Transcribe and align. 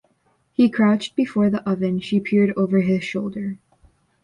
He 0.51 0.67
crouched 0.71 1.15
before 1.15 1.51
the 1.51 1.61
oven, 1.69 1.99
she 1.99 2.19
peered 2.19 2.55
over 2.57 2.79
his 2.81 3.03
shoulder. 3.03 3.59